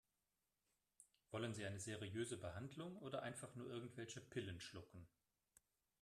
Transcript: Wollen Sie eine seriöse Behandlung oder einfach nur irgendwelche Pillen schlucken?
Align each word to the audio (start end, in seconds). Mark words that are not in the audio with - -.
Wollen 1.29 1.53
Sie 1.53 1.63
eine 1.63 1.79
seriöse 1.79 2.35
Behandlung 2.39 2.97
oder 2.97 3.21
einfach 3.21 3.53
nur 3.53 3.67
irgendwelche 3.69 4.19
Pillen 4.19 4.59
schlucken? 4.59 5.07